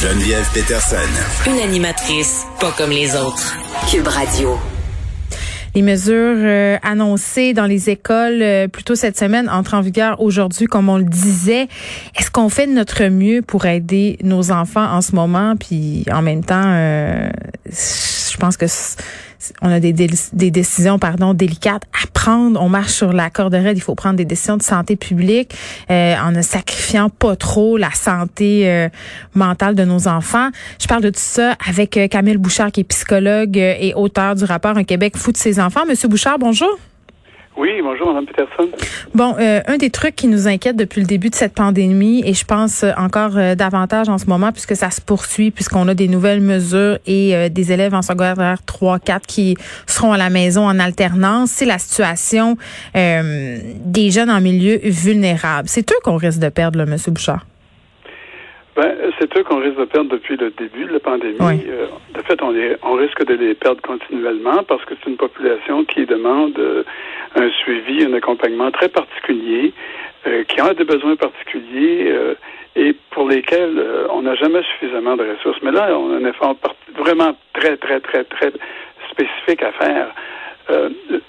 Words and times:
Geneviève 0.00 0.48
Peterson. 0.54 0.96
Une 1.48 1.58
animatrice 1.58 2.44
pas 2.60 2.70
comme 2.70 2.90
les 2.90 3.16
autres. 3.16 3.56
Cube 3.90 4.06
Radio. 4.06 4.56
Les 5.74 5.82
mesures 5.82 6.36
euh, 6.36 6.78
annoncées 6.84 7.52
dans 7.52 7.66
les 7.66 7.90
écoles 7.90 8.40
euh, 8.40 8.68
plus 8.68 8.84
tôt 8.84 8.94
cette 8.94 9.18
semaine 9.18 9.48
entrent 9.48 9.74
en 9.74 9.80
vigueur 9.80 10.20
aujourd'hui, 10.20 10.66
comme 10.66 10.88
on 10.88 10.98
le 10.98 11.04
disait. 11.04 11.66
Est-ce 12.16 12.30
qu'on 12.30 12.48
fait 12.48 12.68
de 12.68 12.72
notre 12.72 13.08
mieux 13.08 13.42
pour 13.42 13.66
aider 13.66 14.18
nos 14.22 14.52
enfants 14.52 14.88
en 14.88 15.00
ce 15.00 15.16
moment? 15.16 15.56
Puis 15.56 16.04
en 16.12 16.22
même 16.22 16.44
temps, 16.44 16.62
euh, 16.64 17.28
je 17.66 18.36
pense 18.36 18.56
que 18.56 18.66
on 19.62 19.70
a 19.70 19.80
des, 19.80 19.92
décisions 20.50 20.98
pardon 20.98 21.34
délicates 21.34 21.84
à 21.92 22.06
prendre. 22.12 22.60
On 22.60 22.68
marche 22.68 22.92
sur 22.92 23.12
la 23.12 23.30
corde 23.30 23.54
raide. 23.54 23.76
Il 23.76 23.80
faut 23.80 23.94
prendre 23.94 24.16
des 24.16 24.24
décisions 24.24 24.56
de 24.56 24.62
santé 24.62 24.96
publique 24.96 25.54
euh, 25.90 26.16
en 26.16 26.32
ne 26.32 26.42
sacrifiant 26.42 27.08
pas 27.08 27.36
trop 27.36 27.76
la 27.76 27.90
santé 27.92 28.68
euh, 28.68 28.88
mentale 29.34 29.74
de 29.74 29.84
nos 29.84 30.08
enfants. 30.08 30.50
Je 30.80 30.86
parle 30.86 31.02
de 31.02 31.10
tout 31.10 31.20
ça 31.20 31.56
avec 31.66 31.96
euh, 31.96 32.08
Camille 32.08 32.36
Bouchard, 32.36 32.72
qui 32.72 32.80
est 32.80 32.84
psychologue 32.84 33.56
et 33.56 33.92
auteur 33.94 34.34
du 34.34 34.44
rapport 34.44 34.76
Un 34.76 34.84
Québec 34.84 35.16
fou 35.16 35.32
de 35.32 35.36
ses 35.36 35.60
enfants. 35.60 35.86
Monsieur 35.86 36.08
Bouchard, 36.08 36.38
bonjour. 36.38 36.78
Oui, 37.58 37.70
bonjour, 37.82 38.12
Mme 38.12 38.24
Peterson. 38.24 38.68
Bon, 39.14 39.34
euh, 39.40 39.60
un 39.66 39.78
des 39.78 39.90
trucs 39.90 40.14
qui 40.14 40.28
nous 40.28 40.46
inquiète 40.46 40.76
depuis 40.76 41.00
le 41.00 41.08
début 41.08 41.28
de 41.28 41.34
cette 41.34 41.54
pandémie, 41.54 42.22
et 42.24 42.32
je 42.32 42.44
pense 42.44 42.84
euh, 42.84 42.92
encore 42.96 43.36
euh, 43.36 43.56
davantage 43.56 44.08
en 44.08 44.16
ce 44.16 44.26
moment, 44.26 44.52
puisque 44.52 44.76
ça 44.76 44.92
se 44.92 45.00
poursuit, 45.00 45.50
puisqu'on 45.50 45.88
a 45.88 45.94
des 45.94 46.06
nouvelles 46.06 46.40
mesures 46.40 46.98
et 47.08 47.50
des 47.50 47.72
élèves 47.72 47.94
en 47.94 48.02
secondaire 48.02 48.58
3, 48.64 49.00
4 49.00 49.26
qui 49.26 49.56
seront 49.86 50.12
à 50.12 50.18
la 50.18 50.30
maison 50.30 50.68
en 50.68 50.78
alternance, 50.78 51.50
c'est 51.50 51.64
la 51.64 51.78
situation 51.78 52.56
des 52.94 54.10
jeunes 54.10 54.30
en 54.30 54.40
milieu 54.40 54.78
vulnérable. 54.84 55.68
C'est 55.68 55.90
eux 55.90 55.98
qu'on 56.04 56.16
risque 56.16 56.38
de 56.38 56.48
perdre, 56.50 56.78
là, 56.78 56.84
M. 56.84 56.96
Bouchard. 57.08 57.47
C'est 59.18 59.36
eux 59.36 59.42
qu'on 59.42 59.60
risque 59.60 59.78
de 59.78 59.84
perdre 59.84 60.10
depuis 60.10 60.36
le 60.36 60.50
début 60.50 60.84
de 60.84 60.92
la 60.92 61.00
pandémie. 61.00 61.36
de 61.38 62.22
fait, 62.22 62.40
on, 62.42 62.54
on 62.82 62.92
risque 62.94 63.24
de 63.24 63.34
les 63.34 63.54
perdre 63.54 63.80
continuellement 63.82 64.62
parce 64.62 64.84
que 64.84 64.94
c'est 64.94 65.10
une 65.10 65.16
population 65.16 65.84
qui 65.84 66.06
demande 66.06 66.58
un 67.34 67.50
suivi, 67.50 68.04
un 68.04 68.12
accompagnement 68.14 68.70
très 68.70 68.88
particulier, 68.88 69.72
euh, 70.26 70.42
qui 70.44 70.60
ont 70.60 70.72
des 70.72 70.84
besoins 70.84 71.14
particuliers 71.14 72.06
euh, 72.08 72.34
et 72.74 72.94
pour 73.10 73.28
lesquels 73.28 73.78
euh, 73.78 74.06
on 74.10 74.22
n'a 74.22 74.34
jamais 74.34 74.62
suffisamment 74.64 75.16
de 75.16 75.22
ressources. 75.22 75.58
Mais 75.62 75.70
là, 75.70 75.96
on 75.96 76.12
a 76.12 76.16
un 76.16 76.24
effort 76.24 76.56
vraiment 76.96 77.36
très, 77.52 77.76
très, 77.76 78.00
très, 78.00 78.24
très 78.24 78.52
spécifique 79.10 79.62
à 79.62 79.72
faire. 79.72 80.08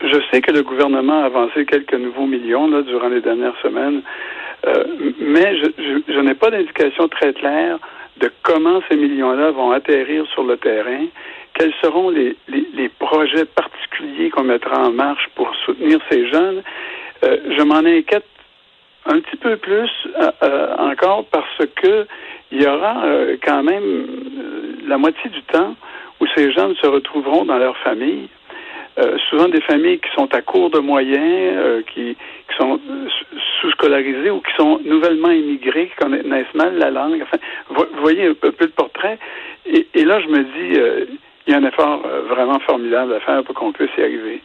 je 0.01 0.19
sais 0.31 0.41
que 0.41 0.51
le 0.51 0.63
gouvernement 0.63 1.21
a 1.21 1.25
avancé 1.25 1.65
quelques 1.65 1.93
nouveaux 1.93 2.25
millions 2.25 2.67
là, 2.67 2.81
durant 2.81 3.09
les 3.09 3.21
dernières 3.21 3.57
semaines, 3.61 4.01
mais 5.19 5.57
je, 5.57 6.19
n'ai 6.19 6.35
pas 6.35 6.51
d'indication 6.51 7.07
très 7.07 7.33
claire 7.33 7.79
de 8.17 8.31
comment 8.43 8.81
ces 8.89 8.97
millions-là 8.97 9.51
vont 9.51 9.71
atterrir 9.71 10.25
sur 10.33 10.43
le 10.43 10.57
terrain 10.57 11.05
quels 11.59 11.73
seront 11.81 12.09
les, 12.09 12.35
projets 12.99 13.45
particuliers 13.45 14.29
qu'on 14.29 14.43
mettra 14.43 14.87
en 14.87 14.91
marche 14.91 15.27
pour 15.35 15.53
soutenir 15.65 15.99
ces 16.09 16.27
jeunes? 16.27 16.63
Euh, 17.23 17.37
je 17.57 17.61
m'en 17.63 17.85
inquiète 17.85 18.25
un 19.05 19.19
petit 19.19 19.35
peu 19.35 19.57
plus 19.57 19.89
euh, 20.19 20.31
euh, 20.43 20.75
encore 20.77 21.25
parce 21.25 21.65
que 21.75 22.07
il 22.51 22.63
y 22.63 22.65
aura 22.65 23.03
quand 23.43 23.61
même 23.61 24.07
la 24.87 24.97
moitié 24.97 25.29
du 25.29 25.43
temps 25.43 25.75
où 26.19 26.25
ces 26.35 26.51
jeunes 26.51 26.75
se 26.81 26.87
retrouveront 26.87 27.45
dans 27.45 27.59
leur 27.59 27.77
famille. 27.77 28.27
souvent 29.29 29.49
des 29.49 29.61
familles 29.61 29.99
qui 29.99 30.09
sont 30.15 30.33
à 30.33 30.41
court 30.41 30.71
de 30.71 30.79
moyens, 30.79 31.83
qui, 31.93 32.15
qui 32.15 32.57
sont 32.57 32.79
sous-scolarisées 33.61 34.31
ou 34.31 34.41
qui 34.41 34.53
sont 34.55 34.79
nouvellement 34.85 35.31
immigrées, 35.31 35.87
qui 35.87 35.95
connaissent 35.95 36.53
mal 36.53 36.77
la 36.77 36.91
langue. 36.91 37.21
Enfin, 37.21 37.37
vous 37.69 37.85
voyez 38.01 38.27
un 38.27 38.33
peu, 38.33 38.53
le 38.59 38.67
portrait. 38.67 39.17
Et, 39.65 39.87
et 39.93 40.05
là, 40.05 40.19
je 40.21 40.27
me 40.27 40.43
dis, 40.43 41.07
il 41.49 41.53
y 41.53 41.55
a 41.55 41.57
un 41.57 41.65
effort 41.65 42.03
euh, 42.05 42.21
vraiment 42.29 42.59
formidable 42.59 43.13
à 43.13 43.19
faire 43.21 43.43
pour 43.43 43.55
qu'on 43.55 43.71
puisse 43.71 43.89
y 43.97 44.01
arriver. 44.01 44.41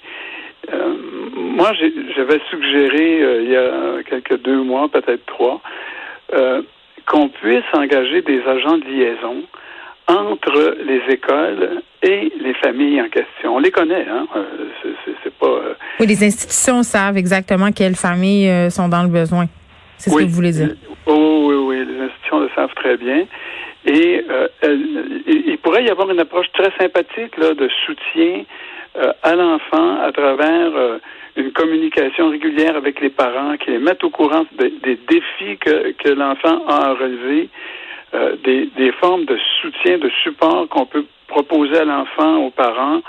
Euh, 0.72 0.94
moi, 1.34 1.70
j'avais 2.16 2.40
suggéré 2.48 3.22
euh, 3.22 3.42
il 3.42 3.50
y 3.50 3.56
a 3.56 4.02
quelques 4.04 4.40
deux 4.40 4.62
mois, 4.62 4.88
peut-être 4.88 5.26
trois, 5.26 5.60
qu'on 7.06 7.28
puisse 7.28 7.64
engager 7.74 8.22
des 8.22 8.42
agents 8.46 8.78
de 8.78 8.84
liaison 8.86 9.42
entre 10.06 10.76
les 10.84 11.00
écoles 11.12 11.82
et 12.02 12.32
les 12.40 12.54
familles 12.54 13.00
en 13.00 13.08
question. 13.08 13.56
On 13.56 13.58
les 13.58 13.70
connaît, 13.70 14.06
hein. 14.08 14.26
c'est 15.22 15.34
pas. 15.34 15.60
Oui, 16.00 16.06
les 16.06 16.24
institutions 16.24 16.82
savent 16.82 17.16
exactement 17.16 17.72
quelles 17.72 17.96
familles 17.96 18.70
sont 18.70 18.88
dans 18.88 19.02
le 19.02 19.08
besoin. 19.08 19.46
C'est 19.96 20.10
ce 20.10 20.16
que 20.16 20.22
vous 20.22 20.28
voulez 20.28 20.52
dire. 20.52 20.74
Oh, 21.06 21.44
oui, 21.46 21.54
oui, 21.54 21.86
les 21.86 22.04
institutions 22.04 22.40
le 22.40 22.50
savent 22.54 22.74
très 22.74 22.96
bien. 22.96 23.26
Et 23.86 24.24
euh, 24.30 24.48
il 25.26 25.58
pourrait 25.58 25.84
y 25.84 25.90
avoir 25.90 26.10
une 26.10 26.20
approche 26.20 26.50
très 26.52 26.70
sympathique 26.78 27.36
là, 27.36 27.52
de 27.54 27.68
soutien 27.84 28.44
euh, 28.96 29.12
à 29.22 29.34
l'enfant 29.34 30.00
à 30.00 30.10
travers 30.10 30.74
euh, 30.74 30.98
une 31.36 31.52
communication 31.52 32.30
régulière 32.30 32.76
avec 32.76 33.00
les 33.00 33.10
parents 33.10 33.56
qui 33.58 33.72
les 33.72 33.78
mettent 33.78 34.04
au 34.04 34.10
courant 34.10 34.46
des 34.58 34.98
défis 35.08 35.58
que, 35.58 35.92
que 35.92 36.08
l'enfant 36.08 36.64
a 36.66 36.90
à 36.90 36.94
relever, 36.94 37.50
des, 38.44 38.66
des, 38.76 38.92
formes 38.92 39.24
de 39.24 39.38
soutien, 39.60 39.98
de 39.98 40.10
support 40.22 40.68
qu'on 40.68 40.86
peut 40.86 41.04
proposer 41.26 41.78
à 41.78 41.84
l'enfant, 41.84 42.36
aux 42.36 42.50
parents, 42.50 43.00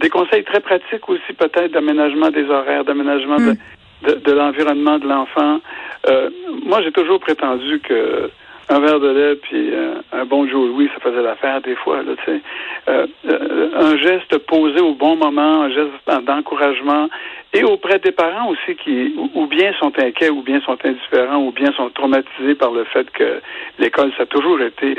des 0.00 0.10
conseils 0.10 0.44
très 0.44 0.60
pratiques 0.60 1.08
aussi 1.08 1.32
peut-être 1.32 1.72
d'aménagement 1.72 2.30
des 2.30 2.44
horaires, 2.48 2.84
d'aménagement 2.84 3.36
de, 3.36 3.56
de, 4.02 4.14
de 4.14 4.32
l'environnement 4.32 4.98
de 4.98 5.08
l'enfant. 5.08 5.60
moi, 6.64 6.82
j'ai 6.82 6.92
toujours 6.92 7.20
prétendu 7.20 7.80
que 7.80 8.30
un 8.68 8.80
verre 8.80 9.00
de 9.00 9.08
lait 9.08 9.36
puis 9.36 9.70
euh, 9.72 9.94
un 10.12 10.24
bon 10.24 10.46
Joe 10.48 10.68
Louis, 10.68 10.90
ça 10.94 11.00
faisait 11.00 11.22
l'affaire 11.22 11.60
des 11.60 11.76
fois. 11.76 12.02
Là, 12.02 12.12
tu 12.24 12.24
sais. 12.24 12.40
Euh, 12.88 13.06
euh, 13.28 13.70
un 13.74 13.96
geste 13.96 14.36
posé 14.38 14.80
au 14.80 14.94
bon 14.94 15.16
moment, 15.16 15.62
un 15.62 15.70
geste 15.70 15.90
d'encouragement, 16.26 17.08
et 17.58 17.64
auprès 17.64 17.98
des 17.98 18.12
parents 18.12 18.48
aussi 18.50 18.76
qui 18.76 19.14
ou 19.34 19.46
bien 19.46 19.72
sont 19.78 19.92
inquiets, 19.98 20.30
ou 20.30 20.42
bien 20.42 20.60
sont 20.60 20.78
indifférents, 20.84 21.38
ou 21.38 21.52
bien 21.52 21.72
sont 21.72 21.90
traumatisés 21.90 22.54
par 22.54 22.70
le 22.70 22.84
fait 22.84 23.10
que 23.10 23.40
l'école, 23.78 24.12
ça 24.16 24.24
a 24.24 24.26
toujours 24.26 24.60
été 24.60 24.96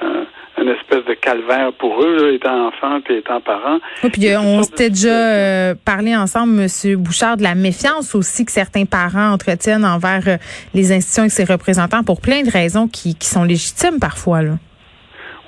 un 0.00 0.26
une 0.58 0.68
espèce 0.68 1.04
de 1.04 1.14
calvaire 1.14 1.72
pour 1.72 2.02
eux, 2.02 2.32
étant 2.34 2.68
enfants 2.68 3.00
puis 3.04 3.16
étant 3.16 3.40
parents. 3.40 3.78
puis 4.12 4.28
euh, 4.28 4.40
on 4.40 4.62
s'était 4.62 4.90
déjà 4.90 5.08
euh, 5.08 5.74
parlé 5.84 6.16
ensemble, 6.16 6.52
Monsieur 6.52 6.96
Bouchard, 6.96 7.36
de 7.36 7.42
la 7.42 7.54
méfiance 7.54 8.14
aussi 8.14 8.44
que 8.44 8.52
certains 8.52 8.84
parents 8.84 9.32
entretiennent 9.32 9.84
envers 9.84 10.22
euh, 10.26 10.36
les 10.74 10.92
institutions 10.92 11.24
et 11.24 11.28
ses 11.28 11.44
représentants 11.44 12.02
pour 12.02 12.20
plein 12.20 12.42
de 12.42 12.50
raisons 12.50 12.88
qui, 12.88 13.14
qui 13.14 13.28
sont 13.28 13.44
légitimes 13.44 13.98
parfois. 14.00 14.42
Là. 14.42 14.52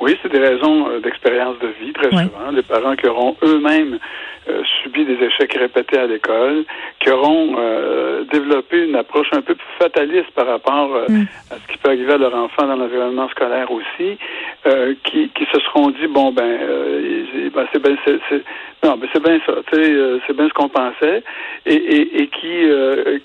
Oui, 0.01 0.17
c'est 0.23 0.31
des 0.31 0.39
raisons 0.39 1.01
d'expérience 1.01 1.57
de 1.59 1.69
vie, 1.81 1.93
très 1.93 2.11
souvent. 2.11 2.53
Des 2.55 2.63
parents 2.63 2.95
qui 2.95 3.09
auront 3.09 3.37
eux-mêmes 3.43 3.99
euh, 4.49 4.63
subi 4.83 5.05
des 5.05 5.23
échecs 5.25 5.55
répétés 5.55 5.99
à 5.99 6.07
l'école, 6.07 6.65
qui 7.01 7.11
auront 7.11 7.57
euh, 7.59 8.25
développé 8.25 8.85
une 8.85 8.97
approche 8.97 9.29
un 9.33 9.43
peu 9.43 9.55
plus 9.55 9.75
fataliste 9.79 10.31
par 10.35 10.47
rapport 10.47 10.95
euh, 10.95 11.07
mm. 11.09 11.27
à 11.51 11.55
ce 11.57 11.73
qui 11.73 11.79
peut 11.79 11.91
arriver 11.91 12.13
à 12.15 12.19
leur 12.19 12.35
enfant 12.35 12.67
dans 12.67 12.77
l'environnement 12.77 13.29
scolaire 13.29 13.71
aussi, 13.71 14.19
qui, 15.05 15.29
qui 15.31 15.45
se 15.53 15.61
seront 15.61 15.91
dit 15.91 16.07
bon 16.09 16.33
ben, 16.33 16.59
ben 17.55 17.67
c'est 17.73 17.83
bien 17.83 17.97
c'est, 18.05 18.21
non 18.85 18.97
ben 18.97 19.09
c'est 19.13 19.23
bien 19.23 19.39
ça, 19.47 19.55
c'est 19.71 20.37
bien 20.37 20.49
ce 20.49 20.53
qu'on 20.53 20.69
pensait, 20.69 21.23
et, 21.65 21.75
et, 21.75 22.23
et 22.23 22.27
qui, 22.29 22.69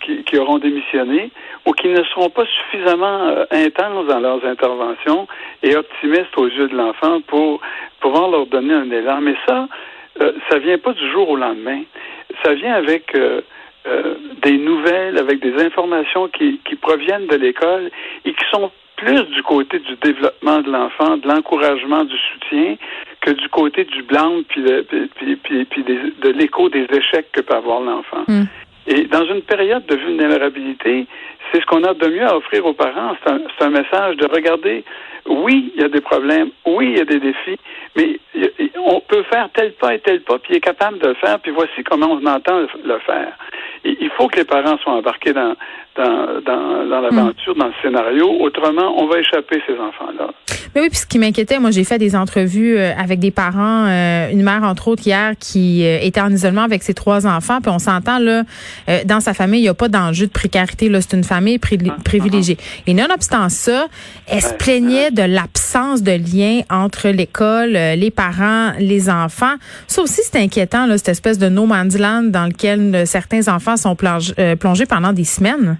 qui, 0.01 0.23
qui 0.23 0.37
auront 0.37 0.57
démissionné 0.59 1.31
ou 1.65 1.71
qui 1.73 1.89
ne 1.89 2.03
seront 2.03 2.29
pas 2.29 2.45
suffisamment 2.45 3.45
intenses 3.51 4.07
dans 4.07 4.19
leurs 4.19 4.45
interventions 4.45 5.27
et 5.63 5.75
optimistes 5.75 6.37
aux 6.37 6.47
yeux 6.47 6.67
de 6.67 6.75
l'enfant 6.75 7.21
pour 7.27 7.61
pouvoir 7.99 8.29
leur 8.29 8.45
donner 8.47 8.73
un 8.73 8.89
élan. 8.91 9.21
Mais 9.21 9.35
ça, 9.47 9.67
euh, 10.21 10.33
ça 10.49 10.59
vient 10.59 10.77
pas 10.77 10.93
du 10.93 11.11
jour 11.11 11.29
au 11.29 11.35
lendemain. 11.35 11.81
Ça 12.43 12.53
vient 12.53 12.73
avec 12.73 13.15
euh, 13.15 13.41
euh, 13.87 14.15
des 14.41 14.57
nouvelles, 14.57 15.17
avec 15.17 15.39
des 15.39 15.61
informations 15.63 16.27
qui, 16.29 16.59
qui 16.65 16.75
proviennent 16.75 17.27
de 17.27 17.35
l'école 17.35 17.89
et 18.25 18.33
qui 18.33 18.43
sont 18.51 18.71
plus 18.95 19.23
du 19.23 19.43
côté 19.43 19.79
du 19.79 19.95
développement 19.97 20.61
de 20.61 20.71
l'enfant, 20.71 21.17
de 21.17 21.27
l'encouragement, 21.27 22.03
du 22.03 22.15
soutien, 22.17 22.75
que 23.21 23.31
du 23.31 23.49
côté 23.49 23.83
du 23.85 24.03
blanc 24.03 24.41
puis, 24.47 24.61
de, 24.61 24.85
puis, 25.15 25.35
puis, 25.35 25.65
puis 25.65 25.83
de 25.83 26.29
l'écho 26.29 26.69
des 26.69 26.87
échecs 26.91 27.31
que 27.31 27.41
peut 27.41 27.55
avoir 27.55 27.81
l'enfant. 27.81 28.23
Hmm. 28.27 28.43
Et 28.87 29.03
dans 29.05 29.25
une 29.25 29.41
période 29.41 29.85
de 29.85 29.95
vulnérabilité, 29.95 31.05
c'est 31.51 31.61
ce 31.61 31.65
qu'on 31.65 31.83
a 31.83 31.93
de 31.93 32.07
mieux 32.07 32.25
à 32.25 32.35
offrir 32.35 32.65
aux 32.65 32.73
parents. 32.73 33.15
C'est 33.23 33.31
un, 33.31 33.41
un, 33.59 33.69
message 33.69 34.17
de 34.17 34.27
regarder, 34.27 34.83
oui, 35.25 35.71
il 35.75 35.81
y 35.81 35.85
a 35.85 35.89
des 35.89 36.01
problèmes, 36.01 36.49
oui, 36.65 36.91
il 36.91 36.97
y 36.97 37.01
a 37.01 37.05
des 37.05 37.19
défis, 37.19 37.57
mais 37.95 38.19
on 38.85 38.99
peut 38.99 39.23
faire 39.23 39.49
tel 39.53 39.71
pas 39.73 39.93
et 39.93 39.99
tel 39.99 40.21
pas, 40.21 40.37
puis 40.39 40.53
il 40.53 40.57
est 40.57 40.61
capable 40.61 40.99
de 40.99 41.09
le 41.09 41.13
faire, 41.15 41.39
puis 41.39 41.51
voici 41.51 41.83
comment 41.83 42.19
on 42.21 42.25
entend 42.25 42.59
le 42.83 42.99
faire. 42.99 43.37
il 43.85 44.09
faut 44.17 44.27
que 44.27 44.37
les 44.37 44.45
parents 44.45 44.77
soient 44.79 44.93
embarqués 44.93 45.33
dans, 45.33 45.55
dans, 45.95 46.41
dans, 46.41 46.85
dans 46.85 47.01
l'aventure, 47.01 47.55
dans 47.55 47.67
le 47.67 47.73
scénario. 47.81 48.29
Autrement, 48.39 49.01
on 49.01 49.07
va 49.07 49.19
échapper 49.19 49.61
ces 49.67 49.79
enfants-là. 49.79 50.29
Mais 50.75 50.81
oui, 50.81 50.89
puis 50.89 50.99
ce 50.99 51.05
qui 51.05 51.19
m'inquiétait, 51.19 51.59
moi, 51.59 51.69
j'ai 51.69 51.83
fait 51.83 51.99
des 51.99 52.15
entrevues 52.15 52.77
euh, 52.77 52.93
avec 52.97 53.19
des 53.19 53.29
parents, 53.29 53.85
euh, 53.87 54.31
une 54.31 54.41
mère 54.41 54.63
entre 54.63 54.87
autres 54.87 55.05
hier 55.05 55.33
qui 55.39 55.85
euh, 55.85 55.99
était 56.01 56.21
en 56.21 56.31
isolement 56.31 56.63
avec 56.63 56.81
ses 56.81 56.95
trois 56.95 57.27
enfants, 57.27 57.61
puis 57.61 57.71
on 57.71 57.79
s'entend 57.79 58.17
là, 58.17 58.43
dans 59.05 59.19
sa 59.19 59.33
famille, 59.33 59.59
il 59.59 59.63
n'y 59.63 59.69
a 59.69 59.73
pas 59.73 59.87
d'enjeu 59.87 60.25
de 60.25 60.31
précarité. 60.31 60.89
Là, 60.89 60.99
c'est 61.01 61.15
une 61.15 61.23
famille 61.23 61.59
ah, 61.61 61.95
privilégiée. 62.03 62.57
Ah. 62.59 62.81
Et 62.87 62.93
nonobstant 62.93 63.49
ça, 63.49 63.87
elle 64.27 64.41
se 64.41 64.53
plaignait 64.53 65.11
de 65.11 65.21
l'absence 65.21 66.01
de 66.01 66.11
lien 66.11 66.61
entre 66.69 67.09
l'école, 67.09 67.71
les 67.71 68.11
parents, 68.11 68.71
les 68.79 69.09
enfants. 69.09 69.55
Ça 69.87 70.01
aussi, 70.01 70.21
c'est 70.23 70.39
inquiétant, 70.39 70.85
là, 70.85 70.97
cette 70.97 71.09
espèce 71.09 71.37
de 71.37 71.49
no 71.49 71.65
man's 71.65 71.97
land 71.97 72.23
dans 72.23 72.45
lequel 72.45 73.05
certains 73.05 73.47
enfants 73.47 73.77
sont 73.77 73.95
plongés 73.95 74.85
pendant 74.85 75.13
des 75.13 75.25
semaines. 75.25 75.77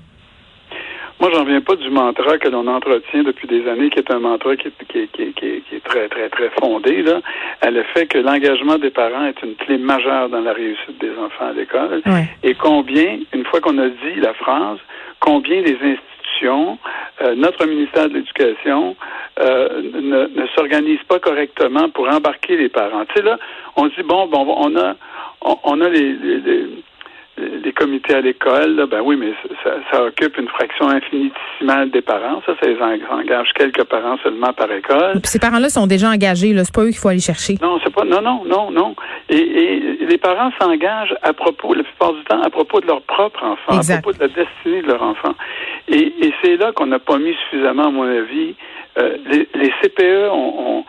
Moi, 1.24 1.32
j'en 1.34 1.46
viens 1.46 1.62
pas 1.62 1.78
du 1.78 1.90
mantra 1.90 2.38
que 2.38 2.50
l'on 2.50 2.68
entretient 2.68 3.24
depuis 3.24 3.48
des 3.48 3.66
années, 3.70 3.90
qui 3.90 3.98
est 3.98 4.12
un 4.12 4.20
mantra 4.20 4.58
qui 4.58 4.68
est, 4.68 5.08
qui, 5.08 5.08
qui, 5.08 5.46
est 5.74 5.84
très, 5.86 6.10
très, 6.10 6.28
très 6.28 6.50
fondé, 6.60 7.02
là, 7.02 7.22
à 7.62 7.72
le 7.72 7.82
fait 7.94 8.08
que 8.08 8.18
l'engagement 8.18 8.78
des 8.78 8.90
parents 8.90 9.28
est 9.28 9.42
une 9.42 9.56
clé 9.56 9.78
majeure 9.78 10.28
dans 10.28 10.42
la 10.42 10.52
réussite 10.52 11.00
des 11.00 11.12
enfants 11.12 11.48
à 11.48 11.54
l'école. 11.54 12.02
Et 12.44 12.56
combien, 12.56 13.20
une 13.34 13.46
fois 13.46 13.62
qu'on 13.62 13.78
a 13.78 13.88
dit 13.88 14.16
la 14.18 14.34
phrase, 14.34 14.80
combien 15.22 15.62
les 15.62 15.78
institutions, 15.82 16.78
euh, 17.22 17.36
notre 17.36 17.68
ministère 17.68 18.10
de 18.10 18.16
l'Éducation, 18.16 18.98
euh, 19.40 19.82
ne, 19.82 20.28
ne 20.28 20.48
s'organisent 20.48 21.08
pas 21.08 21.20
correctement 21.20 21.88
pour 21.88 22.10
embarquer 22.10 22.58
les 22.58 22.68
parents. 22.68 23.06
Tu 23.06 23.22
sais, 23.22 23.22
là, 23.22 23.40
on 23.78 23.88
dit, 23.88 24.04
bon, 24.04 24.28
bon, 24.28 24.46
on 24.58 24.76
a, 24.76 24.96
on, 25.64 25.80
a 25.80 25.88
les 25.88 26.12
les 26.12 26.68
comités 27.74 28.14
à 28.14 28.22
l'école, 28.22 28.88
ben 28.90 29.02
oui, 29.04 29.18
mais 29.18 29.34
ça, 29.64 30.04
occupe 30.04 30.38
une 30.38 30.48
fraction 30.48 30.88
infinitésimale 30.90 31.90
des 31.92 32.02
parents. 32.02 32.42
Ça, 32.46 32.54
ça 32.62 32.68
les 32.68 32.78
engage 33.10 33.52
quelques 33.56 33.84
parents 33.84 34.18
seulement 34.24 34.54
par 34.54 34.72
école. 34.72 35.20
ces 35.24 35.40
parents-là 35.40 35.70
sont 35.70 35.88
déjà 35.88 36.10
engagés, 36.10 36.54
là. 36.54 36.64
C'est 36.64 36.74
pas 36.74 36.84
eux 36.84 36.90
qu'il 36.90 36.98
faut 36.98 37.10
aller 37.10 37.20
chercher. 37.20 37.58
Non, 37.62 37.80
c'est 37.84 37.94
pas. 37.94 38.06
Non, 38.06 38.22
non, 38.22 38.44
non, 38.46 38.72
non. 38.72 38.96
Et, 39.30 39.98
les 40.08 40.18
parents 40.18 40.52
s'engagent 40.60 41.16
à 41.24 41.34
propos, 41.34 41.74
la 41.74 41.84
plupart 41.84 42.14
du 42.14 42.24
temps, 42.24 42.42
à 42.42 42.50
propos 42.50 42.80
de 42.82 42.88
leur 42.88 43.02
propre 43.02 43.44
enfant, 43.44 43.80
à 43.80 44.02
propos 44.02 44.14
de 44.14 44.20
la 44.20 44.28
destinée 44.28 44.82
de 44.82 44.88
leur 44.88 45.02
enfant. 45.02 45.34
Et, 45.88 46.14
c'est 46.42 46.58
là 46.58 46.72
qu'on 46.72 46.88
n'a 46.88 47.00
pas 47.00 47.18
mis 47.18 47.36
suffisamment, 47.50 47.88
à 47.88 47.92
mon 47.92 48.04
avis. 48.04 48.56
Euh, 49.00 49.18
les, 49.26 49.48
les, 49.56 49.74
CPE 49.82 50.30
ont, 50.30 50.78
ont, 50.78 50.86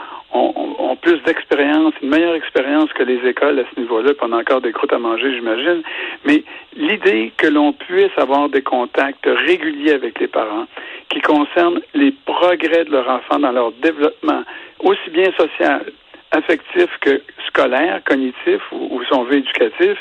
plus 1.04 1.20
d'expérience, 1.22 1.92
une 2.02 2.08
meilleure 2.08 2.34
expérience 2.34 2.90
que 2.94 3.02
les 3.02 3.20
écoles 3.28 3.58
à 3.58 3.64
ce 3.74 3.80
niveau-là, 3.80 4.14
pendant 4.18 4.40
encore 4.40 4.62
des 4.62 4.72
croûtes 4.72 4.92
à 4.92 4.98
manger, 4.98 5.34
j'imagine. 5.34 5.82
Mais 6.24 6.42
l'idée 6.76 7.32
que 7.36 7.46
l'on 7.46 7.72
puisse 7.74 8.16
avoir 8.16 8.48
des 8.48 8.62
contacts 8.62 9.26
réguliers 9.26 9.92
avec 9.92 10.18
les 10.18 10.28
parents 10.28 10.66
qui 11.10 11.20
concernent 11.20 11.80
les 11.92 12.12
progrès 12.24 12.84
de 12.84 12.90
leur 12.90 13.08
enfant 13.08 13.38
dans 13.38 13.52
leur 13.52 13.72
développement, 13.72 14.42
aussi 14.80 15.10
bien 15.10 15.30
social, 15.38 15.84
affectif 16.30 16.88
que 17.00 17.20
scolaire, 17.48 18.00
cognitif 18.04 18.60
ou, 18.72 18.96
ou 18.96 19.04
son 19.04 19.24
vœu 19.24 19.36
éducatif, 19.36 19.98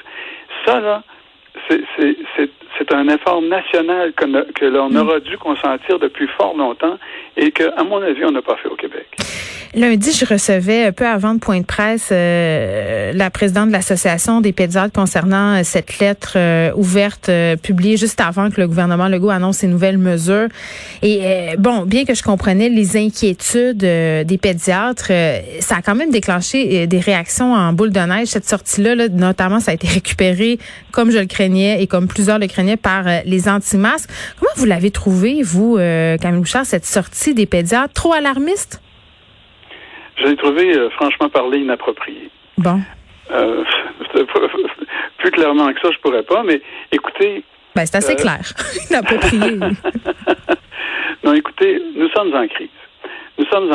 ça, 0.65 0.79
là, 0.79 1.03
c'est 1.69 2.93
un 2.93 3.07
effort 3.07 3.41
national 3.41 4.13
que, 4.13 4.51
que 4.51 4.65
l'on 4.65 4.89
mm. 4.89 4.97
aura 4.97 5.19
dû 5.19 5.37
consentir 5.37 5.99
depuis 5.99 6.27
fort 6.37 6.55
longtemps 6.57 6.97
et 7.37 7.51
que, 7.51 7.63
à 7.77 7.83
mon 7.83 8.01
avis, 8.01 8.25
on 8.25 8.31
n'a 8.31 8.41
pas 8.41 8.57
fait 8.57 8.69
au 8.69 8.75
Québec. 8.75 9.07
Lundi, 9.75 10.11
je 10.11 10.23
recevais 10.25 10.85
un 10.85 10.91
peu 10.91 11.07
avant 11.07 11.33
de 11.33 11.39
point 11.39 11.59
de 11.59 11.65
presse 11.65 12.09
euh, 12.11 13.11
la 13.11 13.31
présidente 13.31 13.69
de 13.69 13.73
l'association 13.73 14.39
des 14.39 14.53
pédiatres 14.53 14.93
concernant 14.93 15.55
euh, 15.55 15.61
cette 15.63 15.97
lettre 15.97 16.33
euh, 16.35 16.71
ouverte 16.75 17.31
publiée 17.63 17.97
juste 17.97 18.21
avant 18.21 18.51
que 18.51 18.61
le 18.61 18.67
gouvernement 18.67 19.07
Legault 19.07 19.31
annonce 19.31 19.57
ses 19.57 19.67
nouvelles 19.67 19.97
mesures. 19.97 20.47
Et 21.01 21.55
bon, 21.57 21.85
bien 21.85 22.05
que 22.05 22.13
je 22.13 22.21
comprenais 22.21 22.69
les 22.69 22.97
inquiétudes 22.97 23.77
des 23.77 24.39
pédiatres, 24.39 25.11
ça 25.59 25.77
a 25.77 25.81
quand 25.81 25.95
même 25.95 26.11
déclenché 26.11 26.85
des 26.85 26.99
réactions 26.99 27.53
en 27.53 27.73
boule 27.73 27.91
de 27.91 27.99
neige. 27.99 28.27
Cette 28.27 28.47
sortie-là, 28.47 29.07
notamment, 29.09 29.59
ça 29.59 29.71
a 29.71 29.73
été 29.73 29.87
récupéré 29.87 30.59
comme 30.91 31.09
je 31.09 31.17
le 31.17 31.25
et 31.79 31.87
comme 31.87 32.07
plusieurs 32.07 32.39
le 32.39 32.47
craignaient 32.47 32.77
par 32.77 33.05
les 33.25 33.49
anti-masques. 33.49 34.09
Comment 34.39 34.51
vous 34.55 34.65
l'avez 34.65 34.91
trouvé, 34.91 35.41
vous, 35.43 35.77
Camille 35.77 36.39
Bouchard, 36.39 36.65
cette 36.65 36.85
sortie 36.85 37.33
des 37.33 37.45
pédiatres 37.45 37.93
trop 37.93 38.13
alarmiste? 38.13 38.81
Je 40.17 40.25
l'ai 40.27 40.35
trouvé, 40.35 40.75
euh, 40.75 40.89
franchement 40.91 41.29
parlé, 41.29 41.59
inapproprié. 41.59 42.29
Bon. 42.57 42.79
Euh, 43.31 43.63
plus 45.17 45.31
clairement 45.31 45.73
que 45.73 45.79
ça, 45.81 45.89
je 45.91 45.99
pourrais 45.99 46.23
pas, 46.23 46.43
mais 46.43 46.61
écoutez. 46.91 47.43
Ben, 47.75 47.85
c'est 47.85 47.97
assez 47.97 48.13
euh, 48.13 48.15
clair. 48.15 48.41
inapproprié. 48.89 49.57
non, 51.23 51.33
écoutez, 51.33 51.81
nous 51.95 52.09
sommes 52.09 52.33
en 52.33 52.47
crise. 52.47 52.69
Nous 53.37 53.45
sommes 53.45 53.71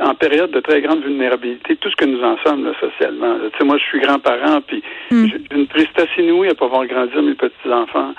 en, 0.00 0.14
période 0.14 0.50
de 0.52 0.60
très 0.60 0.80
grande 0.80 1.02
vulnérabilité, 1.02 1.76
tout 1.76 1.90
ce 1.90 1.96
que 1.96 2.04
nous 2.04 2.22
en 2.22 2.36
sommes 2.44 2.64
là, 2.64 2.72
socialement. 2.78 3.36
Tu 3.52 3.58
sais, 3.58 3.64
moi, 3.64 3.76
je 3.78 3.84
suis 3.84 4.00
grand-parent, 4.00 4.60
puis 4.66 4.82
hmm. 5.10 5.26
j'ai 5.26 5.56
une 5.56 5.66
tristesse 5.66 6.10
inouïe 6.16 6.48
à 6.48 6.54
pas 6.54 6.68
voir 6.68 6.86
grandir 6.86 7.20
mes 7.22 7.34
petits-enfants. 7.34 8.14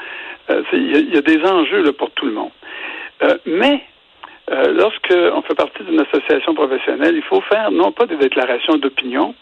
Il 0.73 1.13
y, 1.13 1.17
a 1.17 1.21
des 1.21 1.41
enjeux 1.45 1.81
là, 1.81 1.93
pour 1.93 2.11
tout 2.11 2.25
le 2.25 2.33
monde. 2.33 2.51
mais 3.45 3.81
euh, 4.51 4.73
lorsqu'on 4.73 5.41
fait 5.43 5.55
partie 5.55 5.83
d'une 5.83 6.01
association 6.01 6.53
professionnelle, 6.53 7.15
il 7.15 7.21
faut 7.21 7.39
faire 7.41 7.71
non 7.71 7.91
pas 7.93 8.05
des 8.05 8.17
déclarations 8.17 8.75
d'opinion, 8.77 9.33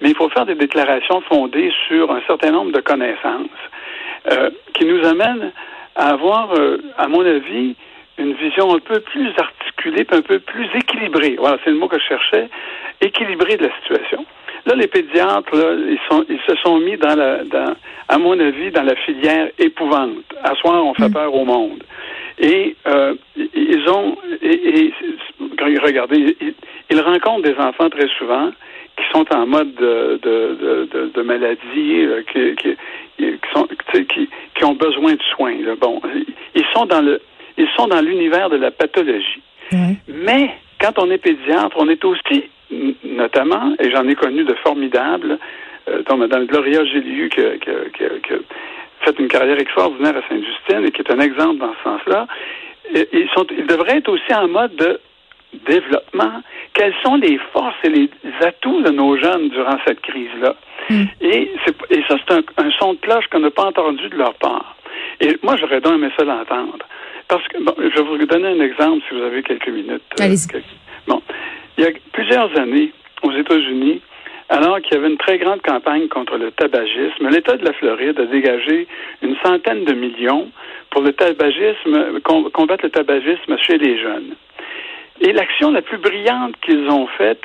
mais 0.00 0.10
il 0.10 0.14
faut 0.14 0.28
faire 0.28 0.46
des 0.46 0.54
déclarations 0.54 1.20
fondées 1.22 1.72
sur 1.88 2.12
un 2.12 2.20
certain 2.28 2.52
nombre 2.52 2.70
de 2.70 2.80
connaissances 2.80 3.48
euh, 4.30 4.50
qui 4.74 4.84
nous 4.84 5.04
amènent 5.04 5.52
à 5.96 6.10
avoir, 6.10 6.54
euh, 6.54 6.78
à 6.96 7.08
mon 7.08 7.24
avis, 7.24 7.74
une 8.18 8.34
vision 8.34 8.74
un 8.74 8.78
peu 8.78 9.00
plus 9.00 9.30
articulée, 9.36 10.06
un 10.10 10.22
peu 10.22 10.38
plus 10.38 10.68
équilibrée. 10.74 11.36
Voilà, 11.38 11.58
c'est 11.64 11.70
le 11.70 11.76
mot 11.76 11.88
que 11.88 11.98
je 11.98 12.04
cherchais, 12.04 12.48
équilibrée 13.00 13.56
de 13.56 13.66
la 13.66 13.74
situation. 13.80 14.24
Là, 14.66 14.74
les 14.76 14.86
pédiatres, 14.86 15.54
là, 15.54 15.74
ils, 15.74 15.98
sont, 16.08 16.24
ils 16.28 16.40
se 16.46 16.54
sont 16.56 16.78
mis 16.78 16.96
dans 16.96 17.16
la, 17.16 17.42
dans, 17.44 17.74
à 18.08 18.18
mon 18.18 18.38
avis, 18.38 18.70
dans 18.70 18.84
la 18.84 18.94
filière 18.94 19.50
épouvante. 19.58 20.24
À 20.44 20.54
soir, 20.56 20.84
on 20.84 20.94
fait 20.94 21.08
mm. 21.08 21.14
peur 21.14 21.34
au 21.34 21.44
monde. 21.44 21.82
Et 22.38 22.76
euh, 22.86 23.14
ils 23.36 23.88
ont, 23.88 24.16
et, 24.40 24.92
regardez, 25.58 26.36
ils, 26.90 27.00
rencontrent 27.00 27.42
des 27.42 27.56
enfants 27.56 27.90
très 27.90 28.08
souvent 28.18 28.50
qui 28.96 29.04
sont 29.12 29.24
en 29.34 29.46
mode 29.46 29.74
de, 29.74 30.20
de, 30.22 30.88
de, 30.92 31.10
de 31.12 31.22
maladie, 31.22 32.06
qui, 32.32 32.54
qui, 32.56 32.76
qui, 33.18 33.38
sont, 33.52 33.66
qui, 33.92 34.28
qui 34.54 34.64
ont 34.64 34.74
besoin 34.74 35.14
de 35.14 35.22
soins. 35.34 35.56
Bon, 35.80 36.00
ils 36.54 36.64
sont 36.74 36.86
dans 36.86 37.00
le, 37.00 37.20
ils 37.56 37.68
sont 37.76 37.86
dans 37.86 38.00
l'univers 38.00 38.50
de 38.50 38.56
la 38.56 38.70
pathologie. 38.70 39.42
Mais 40.08 40.50
quand 40.80 40.98
on 40.98 41.10
est 41.10 41.18
pédiatre, 41.18 41.76
on 41.78 41.88
est 41.88 42.04
aussi, 42.04 42.44
notamment, 43.04 43.74
et 43.78 43.90
j'en 43.90 44.06
ai 44.08 44.14
connu 44.14 44.44
de 44.44 44.54
formidables, 44.54 45.38
euh, 45.88 46.02
dont 46.08 46.16
Mme 46.16 46.46
Gloria 46.46 46.80
que, 46.84 47.56
que, 47.58 48.18
que, 48.20 48.44
fait 49.00 49.18
une 49.18 49.28
carrière 49.28 49.58
extraordinaire 49.58 50.16
à 50.16 50.28
Sainte-Justine 50.28 50.84
et 50.86 50.90
qui 50.92 51.02
est 51.02 51.10
un 51.10 51.20
exemple 51.20 51.58
dans 51.58 51.72
ce 51.78 51.82
sens-là. 51.82 52.26
Ils, 52.94 53.28
sont, 53.34 53.46
ils 53.50 53.66
devraient 53.66 53.98
être 53.98 54.08
aussi 54.08 54.32
en 54.34 54.48
mode 54.48 54.76
de 54.76 55.00
développement. 55.66 56.42
Quelles 56.74 56.94
sont 57.04 57.16
les 57.16 57.38
forces 57.52 57.74
et 57.84 57.88
les 57.88 58.10
atouts 58.40 58.82
de 58.82 58.90
nos 58.90 59.16
jeunes 59.16 59.48
durant 59.48 59.76
cette 59.86 60.00
crise-là? 60.02 60.54
Hmm. 60.88 61.04
Et, 61.20 61.50
et 61.90 62.02
ça, 62.08 62.16
c'est 62.28 62.34
un, 62.34 62.70
son 62.78 62.94
de 62.94 62.98
cloche 62.98 63.26
qu'on 63.30 63.40
n'a 63.40 63.50
pas 63.50 63.66
entendu 63.66 64.08
de 64.08 64.16
leur 64.16 64.34
part. 64.34 64.76
Et 65.20 65.36
moi, 65.42 65.56
j'aurais 65.56 65.80
donc 65.80 65.94
aimé 65.94 66.10
ça 66.16 66.24
l'entendre. 66.24 66.78
Parce 67.32 67.48
que, 67.48 67.64
bon, 67.64 67.74
je 67.78 67.88
vais 67.88 68.02
vous 68.02 68.26
donner 68.26 68.48
un 68.48 68.60
exemple 68.60 69.02
si 69.08 69.14
vous 69.14 69.22
avez 69.22 69.42
quelques 69.42 69.68
minutes. 69.68 70.02
Euh, 70.20 70.60
bon, 71.06 71.22
il 71.78 71.84
y 71.84 71.86
a 71.86 71.90
plusieurs 72.12 72.54
années, 72.58 72.92
aux 73.22 73.32
États-Unis, 73.32 74.02
alors 74.50 74.82
qu'il 74.82 74.92
y 74.92 74.96
avait 74.98 75.08
une 75.08 75.16
très 75.16 75.38
grande 75.38 75.62
campagne 75.62 76.08
contre 76.08 76.36
le 76.36 76.50
tabagisme, 76.50 77.30
l'État 77.30 77.56
de 77.56 77.64
la 77.64 77.72
Floride 77.72 78.20
a 78.20 78.26
dégagé 78.26 78.86
une 79.22 79.34
centaine 79.42 79.84
de 79.86 79.94
millions 79.94 80.50
pour 80.90 81.00
le 81.00 81.14
tabagisme, 81.14 82.20
combattre 82.20 82.84
le 82.84 82.90
tabagisme 82.90 83.56
chez 83.56 83.78
les 83.78 83.98
jeunes. 83.98 84.34
Et 85.22 85.32
l'action 85.32 85.70
la 85.70 85.80
plus 85.80 85.96
brillante 85.96 86.54
qu'ils 86.60 86.86
ont 86.90 87.06
faite, 87.16 87.42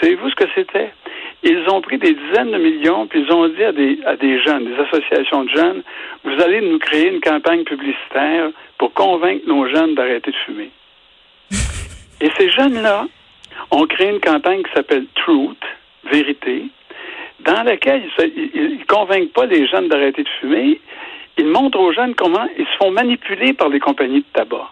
savez-vous 0.00 0.28
ce 0.30 0.34
que 0.34 0.50
c'était? 0.56 0.90
Ils 1.46 1.68
ont 1.68 1.82
pris 1.82 1.98
des 1.98 2.14
dizaines 2.14 2.52
de 2.52 2.56
millions, 2.56 3.06
puis 3.06 3.20
ils 3.20 3.30
ont 3.30 3.46
dit 3.48 3.62
à 3.62 3.72
des, 3.72 3.98
à 4.06 4.16
des 4.16 4.40
jeunes, 4.42 4.64
des 4.64 4.82
associations 4.82 5.44
de 5.44 5.50
jeunes, 5.50 5.82
vous 6.24 6.42
allez 6.42 6.62
nous 6.62 6.78
créer 6.78 7.12
une 7.12 7.20
campagne 7.20 7.64
publicitaire 7.64 8.48
pour 8.78 8.94
convaincre 8.94 9.44
nos 9.46 9.68
jeunes 9.68 9.94
d'arrêter 9.94 10.30
de 10.30 10.36
fumer. 10.36 10.70
Et 12.22 12.30
ces 12.38 12.50
jeunes-là 12.50 13.06
ont 13.70 13.86
créé 13.86 14.08
une 14.08 14.20
campagne 14.20 14.62
qui 14.62 14.72
s'appelle 14.72 15.04
Truth, 15.16 15.62
vérité, 16.10 16.64
dans 17.40 17.62
laquelle 17.62 18.04
ils 18.18 18.78
ne 18.78 18.84
convainquent 18.86 19.32
pas 19.34 19.44
les 19.44 19.66
jeunes 19.66 19.88
d'arrêter 19.88 20.22
de 20.22 20.28
fumer. 20.40 20.80
Ils 21.36 21.46
montrent 21.46 21.78
aux 21.78 21.92
jeunes 21.92 22.14
comment 22.14 22.48
ils 22.58 22.64
se 22.64 22.76
font 22.78 22.90
manipuler 22.90 23.52
par 23.52 23.68
les 23.68 23.80
compagnies 23.80 24.20
de 24.20 24.32
tabac. 24.32 24.70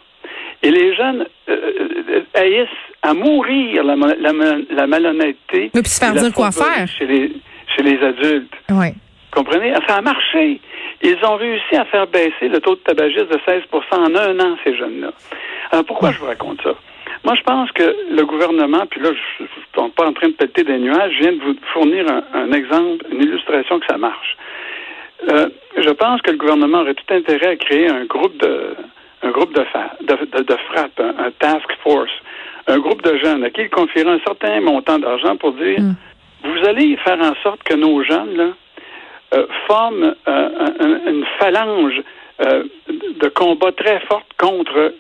Et 0.63 0.71
les 0.71 0.95
jeunes 0.95 1.27
euh, 1.49 1.57
euh, 2.11 2.21
haïssent 2.35 2.69
à 3.03 3.15
mourir 3.15 3.83
la, 3.85 3.97
la, 3.97 4.87
malhonnêteté. 4.87 5.71
Mais 5.75 5.83
puis 5.83 5.91
se 5.91 5.99
faire 5.99 6.15
dire 6.15 6.33
quoi 6.33 6.53
faire. 6.53 6.87
Chez 6.87 7.07
les, 7.07 7.33
chez 7.75 7.83
les 7.83 7.99
adultes. 8.05 8.53
Oui. 8.71 8.89
Comprenez? 9.33 9.73
Ça 9.89 9.97
a 9.97 10.01
marché. 10.01 10.61
Ils 11.03 11.19
ont 11.25 11.37
réussi 11.37 11.75
à 11.77 11.85
faire 11.87 12.07
baisser 12.07 12.49
le 12.49 12.61
taux 12.61 12.77
de 12.77 12.81
tabagisme 12.81 13.27
de 13.27 13.41
16 13.45 13.63
en 13.91 14.15
un 14.15 14.41
an, 14.41 14.57
ces 14.63 14.77
jeunes-là. 14.77 15.13
Alors 15.73 15.85
pourquoi 15.85 16.13
je 16.13 16.19
vous 16.19 16.27
raconte 16.27 16.63
ça? 16.63 16.75
Moi, 17.25 17.35
je 17.37 17.43
pense 17.43 17.71
que 17.73 17.97
le 18.11 18.25
gouvernement, 18.25 18.85
puis 18.91 19.01
là, 19.01 19.11
je 19.13 19.45
ne 19.45 19.49
suis 19.49 19.93
pas 19.95 20.07
en 20.07 20.13
train 20.13 20.29
de 20.29 20.33
péter 20.33 20.65
des 20.65 20.79
nuages, 20.79 21.13
je 21.19 21.23
viens 21.23 21.33
de 21.33 21.41
vous 21.41 21.55
fournir 21.73 22.07
un, 22.35 22.53
exemple, 22.53 23.05
une 23.13 23.23
illustration 23.23 23.79
que 23.79 23.87
ça 23.87 23.97
marche. 23.97 24.37
Euh, 25.29 25.49
je 25.77 25.91
pense 25.91 26.21
que 26.23 26.33
le 26.33 26.37
gouvernement 26.37 26.81
aurait 26.81 26.95
tout 26.95 27.15
intérêt 27.15 27.49
à 27.49 27.57
créer 27.57 27.89
un 27.89 28.05
groupe 28.07 28.37
de 28.39 28.75
un 29.23 29.31
groupe 29.31 29.55
de, 29.55 29.65
de, 30.01 30.43
de, 30.43 30.57
frappe, 30.71 31.01
un, 31.01 31.31
task 31.39 31.71
force, 31.83 32.11
un 32.67 32.79
groupe 32.79 33.03
de 33.03 33.17
jeunes 33.19 33.45
à 33.45 33.51
qui 33.51 33.63
il 33.63 33.71
confierait 33.71 34.11
un 34.11 34.21
certain 34.21 34.61
montant 34.61 34.99
d'argent 34.99 35.37
pour 35.37 35.53
dire 35.53 35.81
mm. 35.81 35.95
vous 36.45 36.69
allez 36.69 36.97
faire 36.99 37.21
en 37.21 37.35
sorte 37.43 37.63
que 37.63 37.75
nos 37.75 38.03
jeunes 38.03 38.37
là, 38.37 38.49
euh, 39.35 39.47
forment 39.67 40.15
euh, 40.29 40.49
une 41.07 41.25
phalange 41.39 42.03
euh, 42.41 42.65
de 42.89 43.29
combat 43.29 43.73
très 43.73 44.01
forte 44.01 44.27
contre 44.39 44.95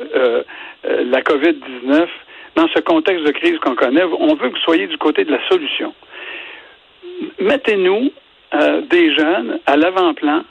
la 0.84 1.20
COVID-19 1.22 2.06
dans 2.54 2.68
ce 2.68 2.80
contexte 2.80 3.24
de 3.24 3.32
crise 3.32 3.58
qu'on 3.58 3.74
connaît. 3.74 4.04
On 4.04 4.34
veut 4.34 4.48
que 4.48 4.54
vous 4.54 4.64
soyez 4.64 4.86
du 4.86 4.98
côté 4.98 5.24
de 5.24 5.32
la 5.32 5.48
solution. 5.48 5.94
Mettez-nous 7.40 8.12
des 8.90 9.14
jeunes 9.14 9.58
à 9.66 9.76
l'avant-plan 9.76 10.42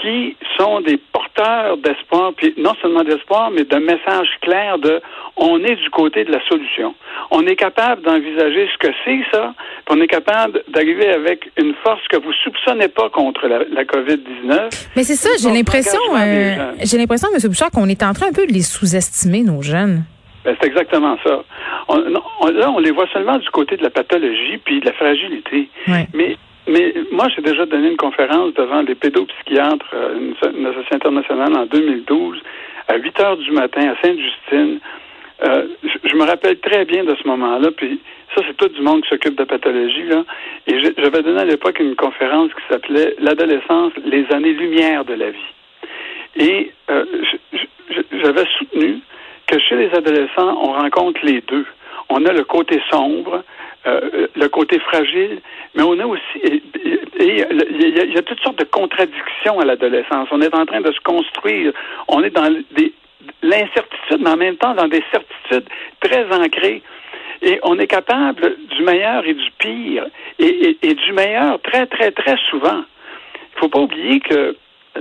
qui 0.00 0.36
sont 0.58 0.80
des 0.80 0.96
porteurs 0.96 1.76
d'espoir, 1.78 2.32
puis 2.36 2.54
non 2.58 2.74
seulement 2.82 3.04
d'espoir, 3.04 3.50
mais 3.50 3.64
d'un 3.64 3.80
message 3.80 4.28
clair 4.40 4.78
de 4.78 5.00
on 5.36 5.58
est 5.64 5.76
du 5.76 5.90
côté 5.90 6.24
de 6.24 6.32
la 6.32 6.44
solution. 6.46 6.94
On 7.30 7.46
est 7.46 7.56
capable 7.56 8.02
d'envisager 8.02 8.68
ce 8.72 8.78
que 8.78 8.92
c'est 9.04 9.20
ça, 9.32 9.54
puis 9.86 9.96
on 9.96 10.00
est 10.00 10.06
capable 10.06 10.62
d'arriver 10.68 11.08
avec 11.08 11.50
une 11.56 11.74
force 11.82 12.06
que 12.08 12.16
vous 12.16 12.32
soupçonnez 12.44 12.88
pas 12.88 13.08
contre 13.10 13.46
la, 13.46 13.84
COVID-19. 13.84 14.88
Mais 14.96 15.04
c'est 15.04 15.16
ça, 15.16 15.30
j'ai 15.40 15.54
l'impression, 15.54 16.00
euh, 16.16 16.72
j'ai 16.82 16.98
l'impression, 16.98 17.28
M. 17.32 17.40
Bouchard, 17.48 17.70
qu'on 17.70 17.88
est 17.88 18.02
en 18.02 18.12
train 18.12 18.28
un 18.28 18.32
peu 18.32 18.46
de 18.46 18.52
les 18.52 18.62
sous-estimer, 18.62 19.42
nos 19.42 19.62
jeunes. 19.62 20.04
Ben, 20.44 20.54
c'est 20.60 20.66
exactement 20.66 21.16
ça. 21.24 21.42
là, 21.88 22.70
on 22.70 22.78
les 22.78 22.90
voit 22.90 23.06
seulement 23.12 23.38
du 23.38 23.48
côté 23.50 23.76
de 23.76 23.82
la 23.82 23.90
pathologie 23.90 24.58
puis 24.62 24.80
de 24.80 24.86
la 24.86 24.92
fragilité. 24.92 25.68
Mais 26.12 26.36
mais 26.66 26.94
moi, 27.10 27.28
j'ai 27.34 27.42
déjà 27.42 27.66
donné 27.66 27.90
une 27.90 27.96
conférence 27.96 28.54
devant 28.54 28.82
les 28.82 28.94
pédopsychiatres, 28.94 29.86
euh, 29.92 30.18
une, 30.18 30.58
une 30.58 30.66
association 30.66 30.96
internationale 30.96 31.56
en 31.56 31.66
2012, 31.66 32.38
à 32.88 32.96
8 32.96 33.20
heures 33.20 33.36
du 33.36 33.50
matin 33.50 33.92
à 33.92 34.00
Sainte-Justine. 34.02 34.80
Euh, 35.42 35.66
je, 36.04 36.16
me 36.16 36.24
rappelle 36.24 36.58
très 36.60 36.84
bien 36.84 37.04
de 37.04 37.14
ce 37.16 37.26
moment-là, 37.28 37.70
puis 37.76 38.00
ça, 38.34 38.42
c'est 38.46 38.56
tout 38.56 38.68
du 38.68 38.80
monde 38.80 39.02
qui 39.02 39.10
s'occupe 39.10 39.36
de 39.36 39.44
pathologie, 39.44 40.04
là. 40.04 40.24
Et 40.66 40.80
j'avais 40.96 41.22
donné 41.22 41.40
à 41.40 41.44
l'époque 41.44 41.78
une 41.80 41.96
conférence 41.96 42.50
qui 42.54 42.62
s'appelait 42.68 43.14
L'adolescence, 43.18 43.92
les 44.04 44.26
années-lumière 44.32 45.04
de 45.04 45.14
la 45.14 45.30
vie. 45.30 45.52
Et 46.36 46.72
euh, 46.90 47.04
j'avais 48.12 48.44
soutenu 48.58 49.00
que 49.46 49.58
chez 49.58 49.76
les 49.76 49.90
adolescents, 49.94 50.58
on 50.62 50.72
rencontre 50.72 51.20
les 51.24 51.40
deux. 51.42 51.66
On 52.08 52.24
a 52.24 52.32
le 52.32 52.44
côté 52.44 52.80
sombre, 52.90 53.42
euh, 53.86 54.26
le 54.34 54.48
côté 54.48 54.78
fragile, 54.80 55.40
mais 55.74 55.82
on 55.82 55.98
a 55.98 56.06
aussi 56.06 56.62
il 57.20 58.12
y, 58.12 58.18
a 58.18 58.22
toutes 58.22 58.40
sortes 58.40 58.58
de 58.58 58.64
contradictions 58.64 59.60
à 59.60 59.64
l'adolescence. 59.64 60.28
On 60.30 60.40
est 60.40 60.54
en 60.54 60.66
train 60.66 60.80
de 60.80 60.92
se 60.92 61.00
construire. 61.00 61.72
On 62.08 62.22
est 62.22 62.30
dans 62.30 62.50
des 62.72 62.92
l'incertitude, 63.42 64.20
mais 64.20 64.30
en 64.30 64.36
même 64.36 64.56
temps 64.56 64.74
dans 64.74 64.88
des 64.88 65.02
certitudes 65.10 65.68
très 66.00 66.24
ancrées. 66.32 66.82
Et 67.42 67.58
on 67.62 67.78
est 67.78 67.86
capable 67.86 68.56
du 68.70 68.82
meilleur 68.82 69.26
et 69.26 69.34
du 69.34 69.50
pire, 69.58 70.06
et, 70.38 70.94
du 70.94 71.12
meilleur 71.12 71.60
très, 71.60 71.86
très, 71.86 72.10
très 72.12 72.36
souvent. 72.50 72.82
Il 72.82 73.56
ne 73.56 73.60
faut 73.60 73.68
pas 73.68 73.80
oublier 73.80 74.20
que 74.20 74.56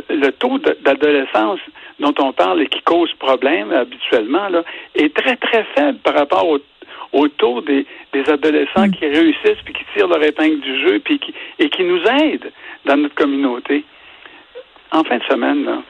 le 0.10 0.30
taux 0.32 0.58
d'adolescence 0.60 1.60
dont 2.00 2.14
on 2.20 2.34
parle 2.34 2.62
et 2.62 2.68
qui 2.68 2.82
cause 2.82 3.14
problème 3.14 3.72
habituellement 3.72 4.50
là, 4.50 4.64
est 4.96 5.14
très, 5.16 5.36
très 5.38 5.64
faible 5.76 6.00
par 6.00 6.16
rapport 6.16 6.48
au 6.48 6.60
autour 7.14 7.62
des, 7.62 7.86
des 8.12 8.30
adolescents 8.30 8.88
mm. 8.88 8.92
qui 8.92 9.06
réussissent 9.06 9.62
puis 9.64 9.74
qui 9.74 9.86
tirent 9.96 10.08
leur 10.08 10.24
épingle 10.24 10.60
du 10.60 10.82
jeu 10.82 11.00
puis 11.00 11.20
qui, 11.20 11.34
et 11.60 11.70
qui 11.70 11.84
nous 11.84 12.02
aident 12.04 12.52
dans 12.86 12.98
notre 12.98 13.16
communauté. 13.16 13.86
En 14.92 15.04
fin 15.04 15.18
de 15.18 15.24
semaine, 15.24 15.64
là, 15.64 15.82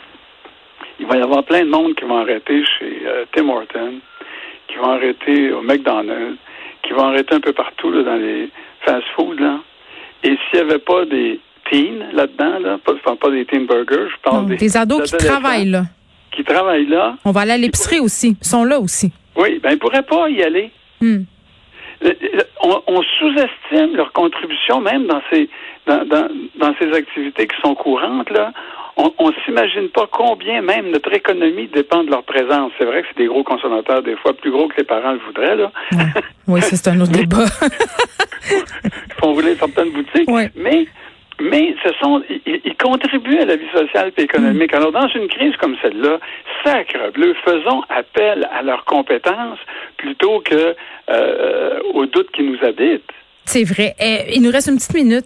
il 1.00 1.08
va 1.08 1.18
y 1.18 1.22
avoir 1.22 1.44
plein 1.44 1.66
de 1.66 1.70
monde 1.70 1.96
qui 1.96 2.06
vont 2.06 2.18
arrêter 2.18 2.64
chez 2.78 3.02
euh, 3.06 3.26
Tim 3.34 3.50
Horton, 3.50 3.96
qui 4.68 4.76
vont 4.76 4.92
arrêter 4.92 5.52
au 5.52 5.62
McDonald's, 5.62 6.38
qui 6.84 6.94
vont 6.94 7.08
arrêter 7.08 7.36
un 7.36 7.40
peu 7.40 7.54
partout 7.54 7.92
là, 7.92 8.04
dans 8.04 8.16
les 8.16 8.50
fast-food. 8.82 9.42
Et 10.24 10.38
s'il 10.50 10.60
n'y 10.64 10.72
avait 10.72 10.80
pas 10.80 11.06
des 11.06 11.40
teens 11.70 12.12
là-dedans, 12.14 12.60
là, 12.60 12.78
pas, 12.84 12.94
je 12.96 13.02
parle 13.02 13.18
pas 13.18 13.32
des 13.32 13.46
teen 13.46 13.66
burgers, 13.66 14.10
je 14.10 14.22
parle 14.22 14.48
des, 14.48 14.58
des 14.58 14.78
ados 14.78 15.12
qui 15.12 15.18
travaillent 15.18 15.70
là. 15.70 15.84
Qui 16.32 16.44
travaillent 16.44 16.88
là. 16.88 17.16
On 17.26 17.32
va 17.32 17.42
aller 17.42 17.52
à 17.52 17.58
l'épicerie 17.58 18.00
aussi. 18.00 18.38
Ils 18.42 18.48
sont 18.48 18.64
là 18.64 18.80
aussi. 18.80 19.12
Oui, 19.36 19.60
ben 19.62 19.72
ils 19.72 19.80
pourraient 19.80 20.04
pas 20.04 20.30
y 20.30 20.42
aller. 20.44 20.72
Hmm. 21.04 21.24
On, 22.62 23.02
sous-estime 23.20 23.96
leur 23.96 24.12
contribution 24.12 24.82
même 24.82 25.06
dans 25.08 25.22
ces 25.30 25.50
dans, 25.86 26.06
dans, 26.08 26.74
ces 26.80 26.92
activités 26.94 27.48
qui 27.48 27.56
sont 27.62 27.76
courantes 27.76 28.30
là. 28.30 28.52
On, 28.96 29.12
on 29.18 29.32
s'imagine 29.46 29.90
pas 29.90 30.08
combien 30.12 30.62
même 30.62 30.92
notre 30.92 31.14
économie 31.14 31.68
dépend 31.68 32.04
de 32.04 32.12
leur 32.12 32.24
présence. 32.24 32.72
C'est 32.78 32.86
vrai 32.86 33.02
que 33.02 33.08
c'est 33.10 33.24
des 33.24 33.28
gros 33.28 33.44
consommateurs 33.44 34.02
des 34.02 34.16
fois 34.18 34.34
plus 34.34 34.52
gros 34.52 34.68
que 34.68 34.78
les 34.78 34.84
parents 34.84 35.14
le 35.14 35.20
voudraient 35.20 35.56
là. 35.56 35.72
Oui, 36.48 36.62
c'est 36.62 36.88
un 36.90 37.00
autre 37.02 37.12
débat. 37.20 37.46
Ils 38.52 39.14
font 39.20 39.34
rouler 39.34 39.56
certaines 39.56 39.92
boutiques, 39.92 40.30
mais 40.56 40.88
mais 41.44 41.76
ce 41.84 41.94
sont, 42.02 42.24
ils, 42.46 42.76
contribuent 42.78 43.40
à 43.40 43.46
la 43.46 43.56
vie 43.56 43.70
sociale 43.76 44.12
et 44.18 44.22
économique. 44.22 44.72
Mm. 44.72 44.76
Alors, 44.76 44.92
dans 44.92 45.08
une 45.10 45.28
crise 45.28 45.56
comme 45.58 45.76
celle-là, 45.82 46.20
sacre 46.64 47.12
bleu, 47.14 47.36
faisons 47.44 47.82
appel 47.90 48.48
à 48.52 48.62
leurs 48.62 48.86
compétences 48.86 49.60
plutôt 49.98 50.40
que 50.40 50.76
euh, 51.10 51.80
aux 51.94 52.06
doutes 52.06 52.32
qui 52.32 52.44
nous 52.44 52.58
habitent. 52.64 53.04
C'est 53.46 53.66
vrai. 53.66 53.94
Eh, 54.00 54.36
il 54.36 54.42
nous 54.42 54.52
reste 54.52 54.68
une 54.68 54.78
petite 54.78 54.94
minute. 54.94 55.26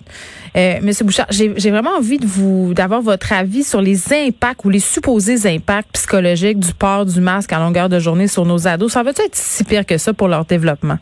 Euh, 0.56 0.80
Monsieur 0.82 1.06
Bouchard, 1.06 1.28
j'ai 1.30 1.70
vraiment 1.70 1.92
envie 1.92 2.18
de 2.18 2.26
vous 2.26 2.74
d'avoir 2.74 3.02
votre 3.02 3.32
avis 3.32 3.64
sur 3.64 3.80
les 3.80 4.12
impacts 4.12 4.66
ou 4.66 4.70
les 4.70 4.80
supposés 4.80 5.48
impacts 5.48 5.92
psychologiques 5.94 6.60
du 6.60 6.74
port 6.74 7.06
du 7.06 7.22
masque 7.22 7.54
à 7.54 7.60
longueur 7.60 7.90
de 7.90 8.00
journée 8.00 8.28
sur 8.28 8.44
nos 8.44 8.68
ados. 8.68 8.92
Ça 8.94 9.04
va 9.04 9.12
être 9.12 9.36
si 9.36 9.64
pire 9.64 9.86
que 9.86 10.00
ça 10.00 10.14
pour 10.14 10.28
leur 10.28 10.46
développement? 10.46 10.98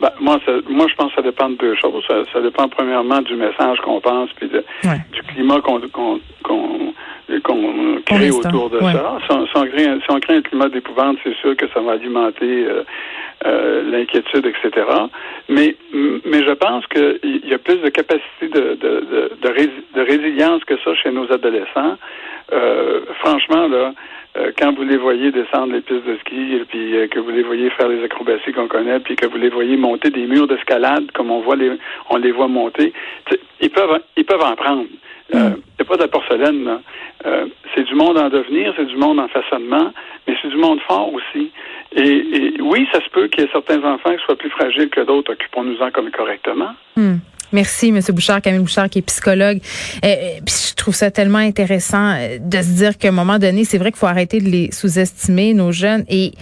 Ben, 0.00 0.10
moi, 0.20 0.38
moi, 0.68 0.86
je 0.88 0.94
pense 0.94 1.10
que 1.10 1.16
ça 1.16 1.22
dépend 1.22 1.50
de 1.50 1.56
deux 1.56 1.74
choses. 1.74 2.04
Ça, 2.32 2.40
dépend 2.40 2.68
premièrement 2.68 3.20
du 3.22 3.34
message 3.34 3.78
qu'on 3.80 4.00
pense, 4.00 4.30
puis 4.34 4.48
du 4.48 5.22
climat 5.34 5.60
qu'on 5.60 5.80
qu'on 7.42 8.02
crée 8.06 8.30
autour 8.30 8.70
de 8.70 8.80
ça. 8.80 9.18
Si 9.28 9.56
on, 9.56 9.66
crée, 9.66 9.86
un 10.38 10.40
climat 10.40 10.68
d'épouvante, 10.68 11.18
c'est 11.22 11.34
sûr 11.36 11.56
que 11.56 11.66
ça 11.74 11.80
va 11.80 11.92
alimenter 11.92 12.64
euh, 12.66 12.84
euh, 13.46 13.82
l'inquiétude, 13.90 14.46
etc. 14.46 14.86
Mais, 15.48 15.76
mais 15.92 16.42
je 16.42 16.52
pense 16.52 16.86
qu'il 16.86 17.46
y 17.46 17.52
a 17.52 17.58
plus 17.58 17.78
de 17.78 17.88
capacité 17.88 18.48
de, 18.48 18.74
de, 18.74 19.06
de, 19.12 19.32
de, 19.94 20.00
résilience 20.00 20.64
que 20.64 20.74
ça 20.84 20.94
chez 20.94 21.10
nos 21.10 21.30
adolescents. 21.30 21.98
Euh, 22.52 23.00
franchement, 23.20 23.68
là, 23.68 23.92
euh, 24.36 24.52
quand 24.58 24.74
vous 24.74 24.84
les 24.84 24.96
voyez 24.96 25.30
descendre 25.30 25.72
les 25.72 25.80
pistes 25.80 26.06
de 26.06 26.16
ski, 26.18 26.54
et 26.54 26.64
puis 26.64 26.96
euh, 26.96 27.06
que 27.08 27.18
vous 27.18 27.30
les 27.30 27.42
voyez 27.42 27.70
faire 27.70 27.88
les 27.88 28.02
acrobaties 28.04 28.52
qu'on 28.52 28.68
connaît, 28.68 29.00
puis 29.00 29.16
que 29.16 29.26
vous 29.26 29.36
les 29.36 29.50
voyez 29.50 29.76
monter 29.76 30.10
des 30.10 30.26
murs 30.26 30.46
d'escalade 30.46 31.10
comme 31.12 31.30
on 31.30 31.40
voit 31.40 31.56
les, 31.56 31.72
on 32.10 32.16
les 32.16 32.32
voit 32.32 32.48
monter, 32.48 32.92
ils 33.60 33.70
peuvent, 33.70 34.00
ils 34.16 34.24
peuvent 34.24 34.42
en 34.42 34.56
prendre. 34.56 34.84
Euh, 35.34 35.50
c'est 35.76 35.86
pas 35.86 35.96
de 35.96 36.02
la 36.02 36.08
porcelaine. 36.08 36.78
c'est 37.74 37.84
du 37.84 37.94
monde 37.94 38.16
en 38.16 38.30
devenir, 38.30 38.72
c'est 38.76 38.86
du 38.86 38.96
monde 38.96 39.20
en 39.20 39.28
façonnement, 39.28 39.92
mais 40.26 40.34
c'est 40.40 40.48
du 40.48 40.56
monde 40.56 40.80
fort 40.88 41.12
aussi. 41.12 41.50
Et, 41.94 42.54
oui, 42.60 42.88
ça 42.92 43.00
se 43.02 43.10
peut 43.10 43.28
qu'il 43.28 43.44
y 43.44 43.46
ait 43.46 43.50
certains 43.52 43.82
enfants 43.84 44.14
qui 44.14 44.24
soient 44.24 44.36
plus 44.36 44.50
fragiles 44.50 44.88
que 44.88 45.00
d'autres. 45.02 45.32
Occupons-nous-en 45.32 45.90
comme 45.90 46.10
correctement. 46.10 46.70
Hmm. 46.96 47.16
Merci, 47.52 47.88
M. 47.88 48.00
Bouchard, 48.10 48.42
Camille 48.42 48.60
Bouchard, 48.60 48.88
qui 48.88 48.98
est 48.98 49.02
psychologue. 49.02 49.60
Euh, 50.04 50.40
puis 50.44 50.54
je 50.70 50.74
trouve 50.74 50.94
ça 50.94 51.10
tellement 51.10 51.38
intéressant 51.38 52.14
euh, 52.14 52.38
de 52.38 52.62
se 52.62 52.68
dire 52.68 52.98
qu'à 52.98 53.08
un 53.08 53.12
moment 53.12 53.38
donné, 53.38 53.64
c'est 53.64 53.78
vrai 53.78 53.90
qu'il 53.90 53.98
faut 53.98 54.06
arrêter 54.06 54.40
de 54.40 54.48
les 54.48 54.70
sous-estimer, 54.72 55.54
nos 55.54 55.72
jeunes, 55.72 56.04
et 56.08 56.32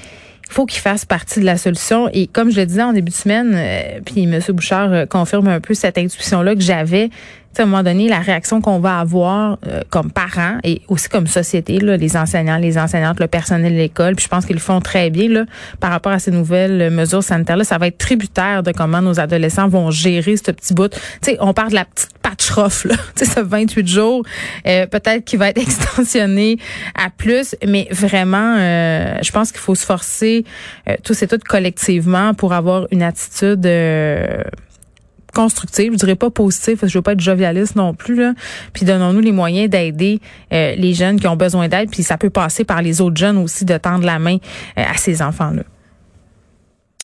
faut 0.49 0.67
qu'ils 0.67 0.81
fassent 0.81 1.05
partie 1.05 1.41
de 1.41 1.45
la 1.45 1.57
solution. 1.57 2.09
Et 2.13 2.27
comme 2.27 2.51
je 2.51 2.61
le 2.61 2.67
disais 2.67 2.83
en 2.83 2.93
début 2.93 3.11
de 3.11 3.17
semaine, 3.17 3.53
euh, 3.55 4.01
puis 4.05 4.25
M. 4.25 4.41
Bouchard 4.51 5.09
confirme 5.09 5.49
un 5.49 5.61
peu 5.61 5.75
cette 5.75 5.99
intuition-là 5.99 6.55
que 6.55 6.61
j'avais, 6.61 7.11
à 7.59 7.63
un 7.63 7.67
moment 7.67 7.83
donné, 7.83 8.09
la 8.09 8.19
réaction 8.19 8.61
qu'on 8.61 8.79
va 8.79 8.99
avoir 8.99 9.59
euh, 9.67 9.81
comme 9.91 10.11
parents 10.11 10.59
et 10.65 10.83
aussi 10.89 11.09
comme 11.09 11.27
société, 11.27 11.79
là, 11.79 11.97
les 11.97 12.17
enseignants, 12.17 12.59
les 12.59 12.79
enseignantes, 12.79 13.21
le 13.21 13.27
personnel 13.27 13.73
de 13.73 13.79
l'école, 13.79 14.15
puis 14.15 14.25
je 14.25 14.29
pense 14.29 14.47
qu'ils 14.47 14.57
le 14.57 14.61
font 14.61 14.81
très 14.81 15.11
bien 15.11 15.29
là, 15.29 15.45
par 15.81 15.91
rapport 15.91 16.13
à 16.13 16.19
ces 16.19 16.31
nouvelles 16.31 16.91
mesures 16.91 17.23
sanitaires-là, 17.23 17.65
ça 17.65 17.79
va 17.79 17.89
être 17.89 17.99
tributaire 17.99 18.63
de 18.63 18.73
comment 18.73 19.03
nos 19.03 19.21
adolescents 19.21 19.69
vont 19.69 19.91
gérer 19.91 20.37
ce 20.37 20.51
petit 20.51 20.75
bout. 20.75 20.89
Tu 20.89 20.99
sais, 21.23 21.37
on 21.41 21.53
parle 21.53 21.71
de 21.71 21.77
la 21.77 21.85
petite 21.85 22.19
là, 22.85 22.95
tu 23.17 23.25
sais, 23.25 23.31
ce 23.31 23.41
28 23.41 23.87
jours, 23.87 24.23
euh, 24.67 24.87
peut-être 24.87 25.25
qu'il 25.25 25.39
va 25.39 25.49
être 25.49 25.59
extensionné 25.63 26.59
à 26.95 27.11
plus, 27.11 27.57
mais 27.67 27.89
vraiment, 27.91 28.57
euh, 28.59 29.19
je 29.23 29.31
pense 29.33 29.53
qu'il 29.53 29.61
faut 29.61 29.75
se 29.75 29.85
forcer 29.85 30.45
tous 31.03 31.23
et 31.23 31.27
toutes 31.27 31.45
collectivement 31.45 32.35
pour 32.35 32.53
avoir 32.53 32.87
une 32.91 33.03
attitude 33.03 33.69
constructive, 35.35 35.93
je 35.93 35.99
dirais 35.99 36.15
pas 36.15 36.31
positive, 36.31 36.81
je 36.83 36.99
veux 36.99 37.03
pas 37.03 37.13
être 37.13 37.21
jovialiste 37.21 37.77
non 37.77 37.93
plus 37.93 38.15
là. 38.15 38.33
Puis 38.73 38.87
donnons-nous 38.87 39.21
les 39.21 39.33
moyens 39.33 39.69
d'aider 39.69 40.21
les 40.51 40.95
jeunes 40.95 41.21
qui 41.21 41.27
ont 41.27 41.37
besoin 41.37 41.69
d'aide, 41.69 41.91
puis 41.91 42.03
ça 42.03 42.17
peut 42.17 42.31
passer 42.31 42.65
par 42.65 42.83
les 42.83 43.01
autres 43.01 43.17
jeunes 43.17 43.39
aussi 43.39 43.65
de 43.65 43.77
tendre 43.77 44.05
la 44.05 44.19
main 44.19 44.39
à 44.77 44.97
ces 44.97 45.23
enfants 45.23 45.51
là. 45.51 45.63